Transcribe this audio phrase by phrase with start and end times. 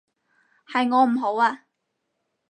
[0.65, 1.67] 係我唔好啊